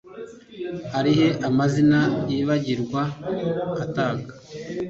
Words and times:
ari 0.97 1.11
he 1.17 1.27
amazina 1.49 1.99
yibagirwa 2.29 3.01
atag 3.83 4.17